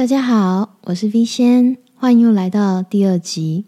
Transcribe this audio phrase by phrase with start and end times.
[0.00, 3.66] 大家好，我是 V 仙，欢迎又来到第二集。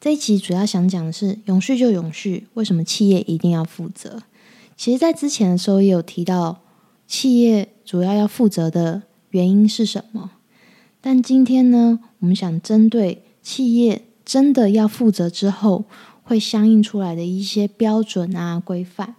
[0.00, 4.22] 这一集主要想讲的是永续就永续，为什么企业一定要负责？
[4.76, 6.60] 其实，在之前的时候也有提到，
[7.08, 10.30] 企业主要要负责的原因是什么？
[11.00, 15.86] 但今天呢，我们想针对企业真的要负责之后，
[16.22, 19.16] 会相应出来的一些标准啊、规范。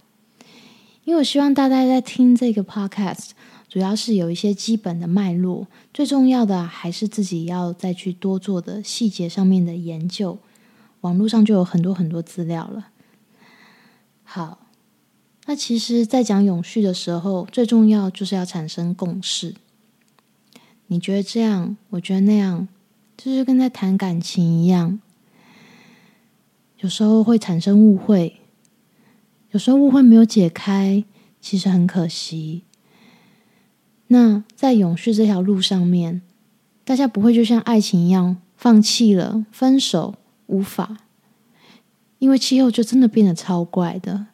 [1.04, 3.32] 因为我希望大家在听这个 podcast，
[3.72, 10.38] 主要是有一些基本的脉络，最重要的还是自己要再去多做的细节上面的研究。
[11.00, 12.90] 网络上就有很多很多资料了。
[14.24, 14.68] 好，
[15.46, 19.56] 那其实，在讲永续的时候，最重要就是要产生共识。
[20.88, 22.68] 你觉得这样，我觉得那样，
[23.16, 25.00] 就是跟在谈感情一样，
[26.82, 28.42] 有时候会产生误会。
[29.52, 31.06] 有时候误会没有解开，
[31.40, 32.64] 其实很可惜。
[34.14, 36.22] 那在永续这条路上面，
[36.84, 40.16] 大家不会就像爱情一样放弃了、分手
[40.48, 40.98] 无法，
[42.20, 44.28] 因为气候就真的变得超怪的。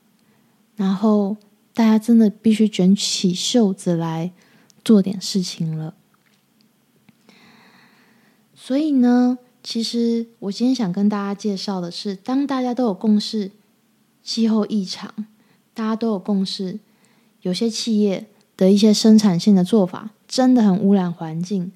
[0.75, 1.37] 然后
[1.75, 4.31] 大家真的必须卷起袖子来
[4.83, 5.93] 做点事情了。
[8.55, 13.51] 所以呢，其实我今天想跟大家介绍的是，当大家都有共识。
[14.23, 15.13] 气候异常，
[15.73, 16.79] 大家都有共识。
[17.43, 21.71] 有些企业的一些生产性的做法真的很污染环境，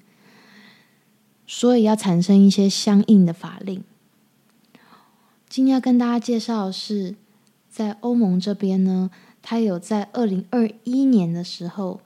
[1.46, 3.82] 所以要产生一些相应的法令。
[5.48, 7.14] 今天要跟大家介绍的是，
[7.70, 12.00] 在欧盟这边呢，它有在二零二一年的时候，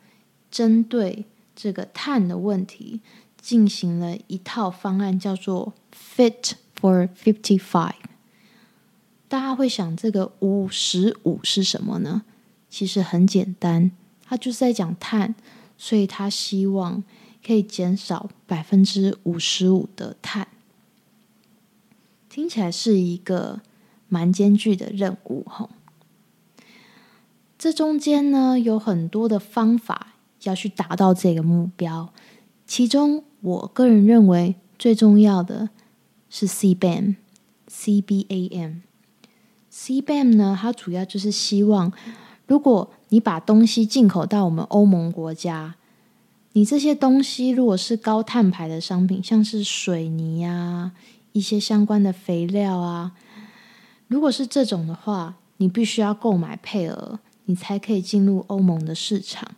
[0.50, 1.24] 针对
[1.54, 3.00] 这个碳的问题，
[3.40, 7.94] 进行了一套方案，叫做 Fit for Fifty Five。
[9.28, 12.22] 大家会想，这个五十五是什么呢？
[12.68, 13.92] 其实很简单，
[14.28, 15.34] 他就是在讲碳，
[15.78, 17.02] 所以他希望
[17.44, 20.48] 可以减少百分之五十五的碳。
[22.28, 23.60] 听起来是一个
[24.08, 25.70] 蛮艰巨的任务，吼。
[27.58, 32.12] 这中间呢有很多的方法要去达到这个目标，
[32.66, 35.70] 其中我个人认为最重要的
[36.28, 38.72] 是 CBAM，C B A M。
[39.72, 41.92] CBAM 呢，它主要就是希望，
[42.46, 45.76] 如果你把东西进口到我们欧盟国家，
[46.52, 50.92] 你这些东西如果是高碳排的商品，像是水泥啊、
[51.32, 53.12] 一些相关的肥料啊，
[54.08, 59.48] 如果是这种的话，你必须要购买配额，你才可以进入欧盟的市场。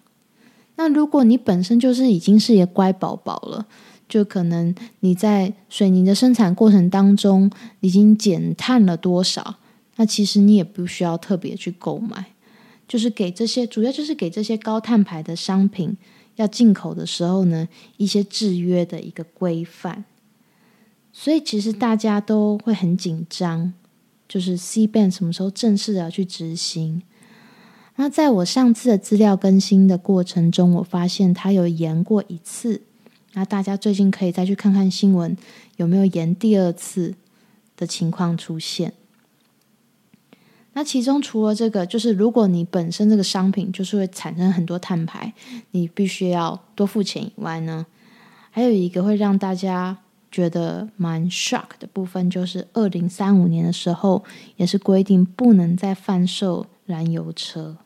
[0.76, 3.66] 那如果你本身就是已经是一个乖宝宝了，
[4.08, 7.50] 就可能你在水泥的生产过程当中
[7.80, 9.56] 已经减碳了多少？
[9.96, 12.26] 那其实你也不需要特别去购买，
[12.88, 15.96] 就是给这些主要就是给这些高碳排的商品
[16.36, 17.68] 要进口的时候呢，
[17.98, 20.04] 一些制约的一个规范。
[21.12, 23.74] 所以其实大家都会很紧张，
[24.28, 27.02] 就是 C ban 什么时候正式的要去执行？
[27.96, 32.82] 那在我上次的资料更新的过程中，我发现它有延过一次。
[33.32, 35.36] 那大家最近可以再去看看新闻，
[35.76, 37.14] 有没有延第二次
[37.76, 38.94] 的情况出现？
[40.78, 45.34] 那其中除了这个，就是如果你本身这个商品就是会产生很多碳排，
[45.72, 47.84] 你必须要多付钱以外呢，
[48.52, 49.98] 还有一个会让大家
[50.30, 54.22] 觉得蛮 shock 的部分，就是二零三五年的时候
[54.54, 57.78] 也是规定不能再贩售燃油车，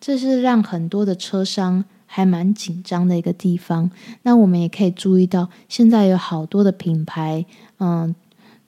[0.00, 3.90] 这是让很多的车商还蛮紧张的一个地方。
[4.22, 7.44] 那我们也可以注意到，现在有好多的品牌，
[7.80, 8.14] 嗯。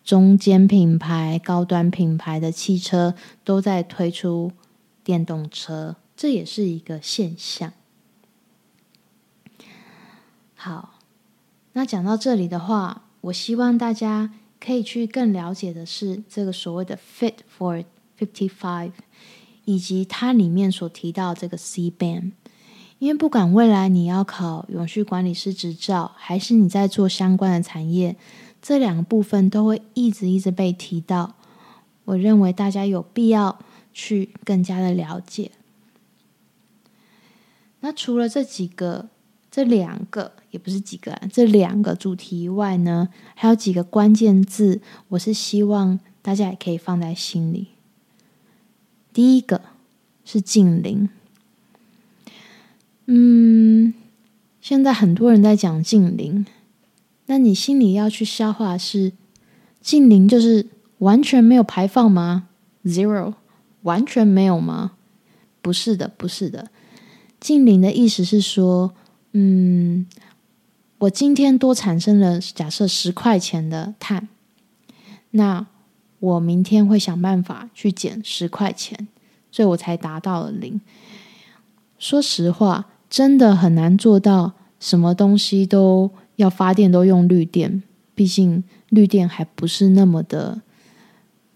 [0.07, 4.53] 中间品牌、高端品牌的汽车都在推出
[5.03, 7.73] 电动车，这也是一个现象。
[10.55, 11.01] 好，
[11.73, 17.85] 那讲到这里的话，我希望大家可以去更了解的是这个所谓的 “Fit for
[18.17, 18.93] Fifty Five”，
[19.65, 22.31] 以及它里面所提到这个 CBAM。
[23.01, 28.17] 因为不管未来你要考永续管理师执照，还是你在做相关的产业。
[28.67, 31.37] 这两个部分都会一直一直被提到，
[32.05, 33.61] 我认为大家有必要
[33.95, 35.53] 去更加的了解。
[37.79, 39.09] 那除了这几个、
[39.53, 44.81] 这两个也不是几个，这两个主题以外呢，还有几个关键字，
[45.11, 47.69] 我是希望大家也可以放在心里。
[49.13, 49.63] 第一个
[50.25, 51.09] 是近邻，
[53.05, 53.95] 嗯，
[54.61, 56.45] 现在很多人在讲近邻。
[57.27, 59.13] 那你心里要去消化是
[59.81, 60.67] 近零就是
[60.99, 62.49] 完全没有排放吗
[62.85, 63.35] ？Zero
[63.83, 64.93] 完全没有吗？
[65.61, 66.71] 不是的，不是的。
[67.39, 68.93] 近零的意思是说，
[69.33, 70.07] 嗯，
[70.99, 74.29] 我今天多产生了假设十块钱的碳，
[75.33, 75.67] 那
[76.19, 79.07] 我明天会想办法去减十块钱，
[79.51, 80.81] 所以我才达到了零。
[81.99, 87.83] 说实话，真的很难做到什么东西都要发电都用绿电，
[88.15, 90.63] 毕竟绿电还不是那么的，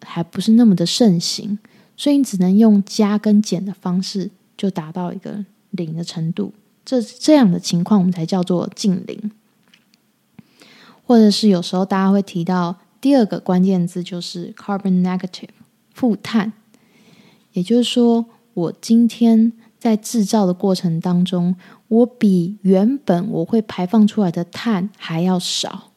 [0.02, 1.58] 还不是那么的盛行，
[1.96, 6.52] 所以你只能用加跟减的方式，就达到一个零的程度。
[6.84, 9.30] 这这样的情况，我们才叫做近零。
[11.06, 15.48] 或者是有时候大家会提到第二个关键字，就是 carbon negative
[15.92, 16.52] 负碳。
[17.52, 21.56] 也就是说，我今天在制造的过程当中，
[21.88, 25.90] 我比原本我会排放出来的碳还要少。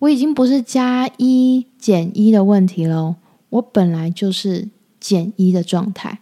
[0.00, 3.14] 我已经不是加一减一的问题喽，
[3.48, 4.68] 我本来就是
[4.98, 6.18] 减一的状态。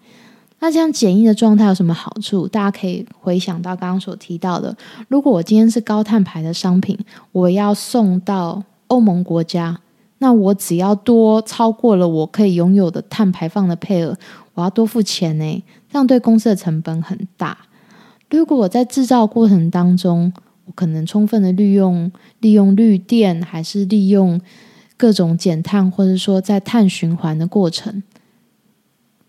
[0.61, 2.47] 那这样减一的状态有什么好处？
[2.47, 4.77] 大家可以回想到刚刚所提到的，
[5.09, 6.97] 如果我今天是高碳排的商品，
[7.33, 9.81] 我要送到欧盟国家，
[10.19, 14.17] 那我只要多超过了我可以拥有的碳排放的配额，
[14.55, 15.65] 我要多付钱呢。
[15.91, 17.59] 这样对公司的成本很大。
[18.31, 20.33] 如果我在制造过程当中，
[20.65, 22.11] 我可能充分的利用
[22.41, 24.41] 利用绿电，还是利用
[24.97, 28.03] 各种减碳，或者说在碳循环的过程。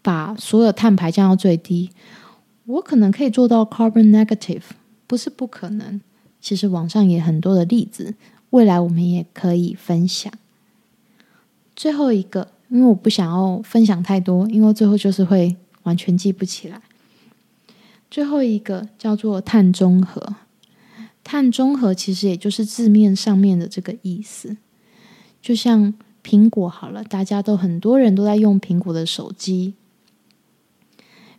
[0.02, 1.90] 把所有碳排降到最低，
[2.66, 4.64] 我可能可以做到 carbon negative，
[5.08, 6.02] 不是不可能。
[6.42, 8.14] 其实网上也很多的例子，
[8.50, 10.30] 未来我们也可以分享。
[11.74, 16.82] 最后一个，因为我不想要分享太多，因为最后就是会完全记不起来。
[18.10, 20.38] 最后一个叫做碳中和，
[21.24, 24.58] 碳中和其实也就是字面上面的这个意思。
[25.40, 25.94] 就像
[26.24, 29.76] 苹果好了，大家都很多人都在用苹果的手机。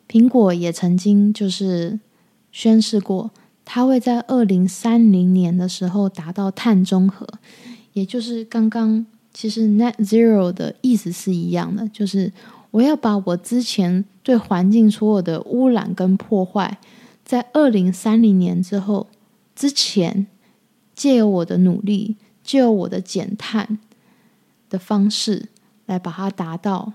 [0.08, 1.98] 苹果也曾经就是
[2.52, 3.32] 宣示过，
[3.64, 7.26] 它会在二零三零年的时候达到碳中和，
[7.92, 9.04] 也就是刚刚
[9.34, 12.32] 其实 net zero 的意思是一样的，就是
[12.70, 16.78] 我要把我之前对环境所有的污染跟破坏，
[17.22, 19.08] 在二零三零年之后
[19.54, 20.26] 之前，
[20.94, 23.78] 借由我的努力，借由我的减碳
[24.70, 25.50] 的方式
[25.84, 26.94] 来把它达到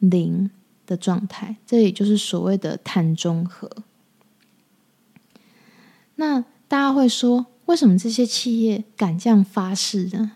[0.00, 0.50] 零。
[0.88, 3.68] 的状态，这也就是所谓的碳中和。
[6.14, 10.35] 那大家会说，为什么这些企业敢这样发誓呢？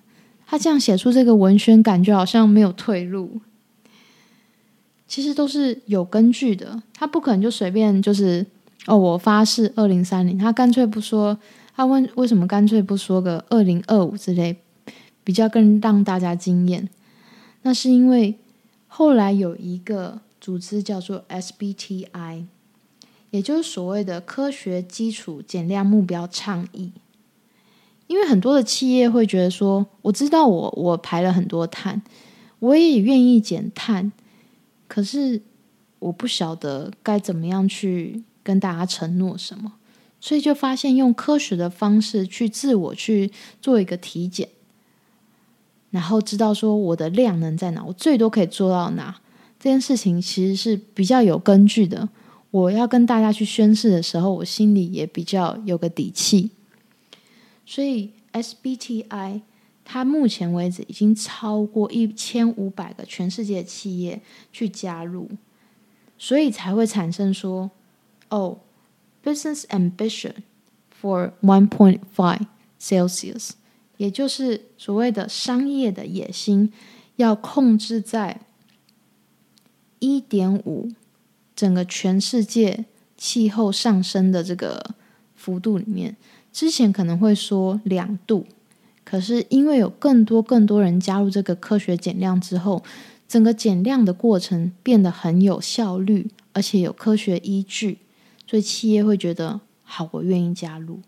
[0.50, 3.40] 他这样写出这个文宣，感觉好像没有退路。
[5.06, 8.44] 其实都是有根据的，他不可能就随便就是
[8.86, 11.38] 哦，我发誓二零三零，他干脆不说。
[11.76, 14.56] 他问为什么干脆不说个二零二五之类，
[15.22, 16.88] 比较更让大家惊艳？
[17.62, 18.36] 那是因为
[18.88, 20.20] 后来有一个。
[20.40, 22.44] 组织叫做 SBTI，
[23.30, 26.92] 也就是所谓的科学基础减量目标倡议。
[28.10, 32.02] 因为很多的企业会觉得说，我知道我我排了很多碳，
[32.58, 34.10] 我也愿意减碳，
[34.88, 35.40] 可是
[36.00, 39.74] 我不晓得该怎么样去跟大家承诺什么，
[40.20, 43.30] 所以就发现用科学的方式去自我去
[43.62, 44.48] 做一个体检，
[45.90, 49.20] 然后知道说我的量能在哪，我最多可以做到哪。
[49.60, 52.08] 这件事情其实是比较有根据的。
[52.50, 56.50] 我要跟大家去宣誓的时候，我心里也比较有个底气。
[57.70, 59.42] 所以 SBTI
[59.84, 64.20] 它目前为止已经超过一千五百个全世界企业
[64.52, 65.28] 去加入，
[66.18, 67.70] 所以才会产生说，
[68.30, 68.58] 哦
[69.22, 70.34] ，business ambition
[71.00, 72.48] for one point five
[72.80, 73.50] Celsius，
[73.98, 76.72] 也就是所谓的商业的野心
[77.14, 78.40] 要控制在。
[80.00, 80.90] 一点五，
[81.54, 82.86] 整个全世界
[83.16, 84.94] 气候上升的这个
[85.36, 86.16] 幅度里面，
[86.52, 88.46] 之前可能会说两度，
[89.04, 92.82] 可是因为有更多更多人加入这个科学减量之后，
[93.28, 97.98] 整个减量的过程变得很有效率，而且有科学依据，
[98.46, 101.00] 所以企业会觉得好，我愿意加入。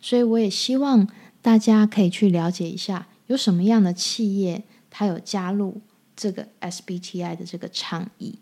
[0.00, 1.08] 所以我也希望
[1.40, 5.80] 大家可以去了解一下，有什么样的企业它有加入。
[6.14, 8.38] 这个 SBTI 的这个倡议，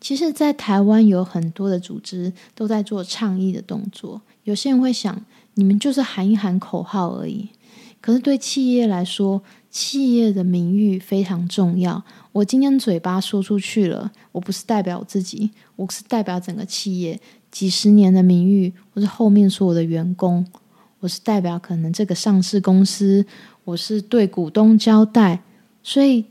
[0.00, 4.20] 其实，在台湾有很多的组织都在做倡议的动作。
[4.48, 5.22] 有些人会想，
[5.54, 7.50] 你们就是喊一喊口号而已。
[8.00, 12.02] 可是对企业来说，企业的名誉非常重要。
[12.32, 20.46] 我今天嘴巴说出去了，我不是代表我自己，我是代表整个企业几十年的名誉，或是后面所有的员工，
[21.00, 23.26] 我是代表可能这个上市公司，
[23.64, 25.42] 我是对股东交代。
[25.82, 26.24] 所以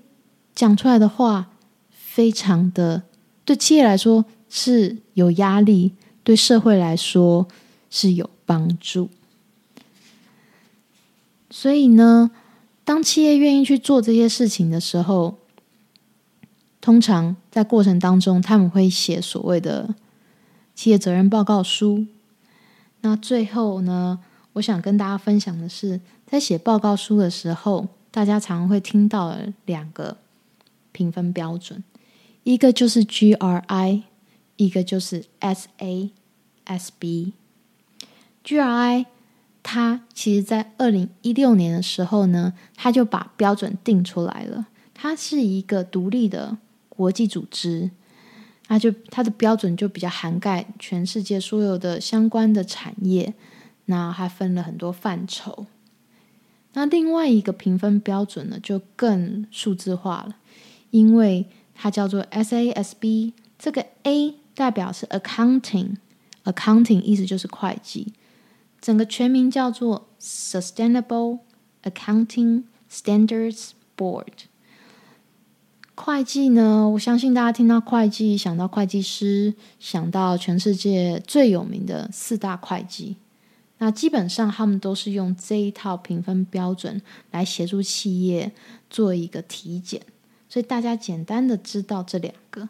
[0.56, 1.52] 讲出来的话，
[1.92, 3.04] 非常的
[3.46, 5.92] 对企业来说是有压力，
[6.24, 7.48] 对社会来说
[7.98, 9.10] 是有帮助。
[11.50, 12.30] 所以呢，
[12.84, 15.40] 当企业愿意去做这些事情的时候，
[16.80, 19.96] 通常在过程当中，他们会写所谓的
[20.76, 22.06] 企业责任报告书。
[23.02, 24.20] 那最后呢，
[24.54, 29.36] 我想跟大家分享的是，在写报告书的时候，大家常会听到
[29.66, 30.18] 两个
[30.92, 31.84] 评分标准，
[32.44, 34.04] 一个就是 GRI，
[34.58, 36.12] 一个就是 SASB。
[38.48, 39.06] GRI
[39.62, 47.92] 它其实在二零一六年的时候呢，它就把标准定出来了，它是一个独立的国际组织。
[48.70, 53.34] 那就它的标准就比较涵盖全世界所有的相关的产业，
[53.86, 55.66] 那还分了很多范畴。
[56.74, 60.36] 那另外一个评分标准呢，就更数字化了，
[60.92, 68.14] 因为它叫做 SASB，这个 A 代表是 Accounting，Accounting 意思就是会计，
[68.80, 71.40] 整个全名叫做 Sustainable
[71.84, 74.46] Accounting Standards Board。
[75.96, 76.88] 会计呢？
[76.90, 83.16] 我相信大家听到会计，想到会计师，想到全世界最有名的四大会计。
[83.80, 88.52] 那基本上他们都是用这一套评分标准来协助企业
[88.90, 90.02] 做一个体检，
[90.48, 92.70] 所以大家简单的知道这两个。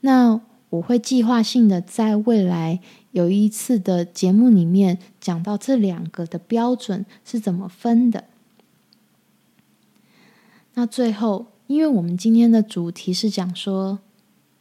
[0.00, 2.80] 那我会计划性的在未来
[3.12, 8.24] 有一次的节目里面讲到这两个的标准是怎么分的。
[10.74, 11.46] 那最后。
[11.68, 13.98] 因为我们今天的主题是讲说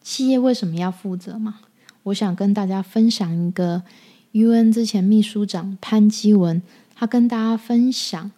[0.02, 1.62] 企业为什么要负责嘛，
[2.04, 3.84] 我想跟大家分享一个
[4.34, 6.62] UN 之前秘书长潘基文，
[6.94, 8.30] 他跟大家分享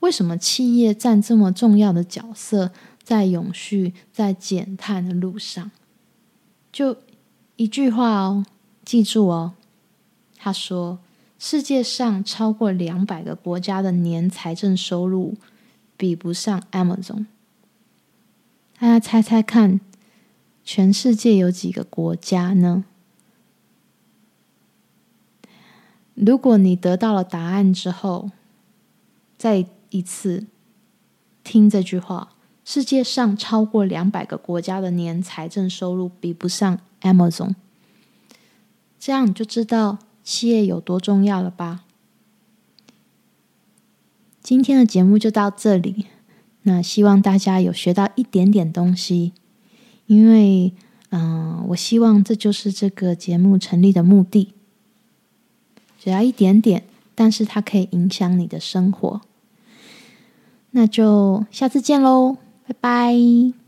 [0.00, 2.72] 为什么企业占这么重要的角色，
[3.04, 5.70] 在永续、在减碳的路上。
[6.72, 6.96] 就
[7.56, 8.46] 一句话哦，
[8.84, 9.52] 记住哦，
[10.38, 10.98] 他说
[11.38, 15.36] 世界上超过两百个国家的年财政收入
[15.96, 17.26] 比不上 Amazon。
[18.78, 19.80] 大家猜猜看，
[20.64, 22.84] 全世界有几个国家呢？
[26.14, 28.30] 如果你得到了答案之后，
[29.36, 30.46] 再一次
[31.44, 32.32] 听这句话：
[32.64, 37.54] 世界上超过两百个国家的年财政收入比不上 Amazon，
[38.98, 41.84] 这样你就知道企业有多重要了吧？
[44.42, 46.06] 今天的节目就到这里。
[46.62, 49.32] 那希望大家有学到一点点东西，
[50.06, 50.72] 因为，
[51.10, 54.52] 嗯，我希望这就是这个节目成立的目的。
[55.98, 56.84] 只要一点点，
[57.16, 59.20] 但是它可以影响你的生活。
[60.70, 62.36] 那就下次见喽，
[62.72, 63.61] 拜拜。